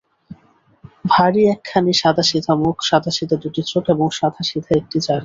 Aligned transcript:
ভারি 1.05 1.41
একখানি 1.53 1.93
সাদাসিধা 2.01 2.53
মুখ, 2.61 2.77
সাদাসিধা 2.89 3.35
দুটি 3.43 3.61
চোখ, 3.71 3.83
এবং 3.93 4.07
সাদাসিধা 4.19 4.71
একটি 4.79 4.97
শাড়ি। 5.05 5.19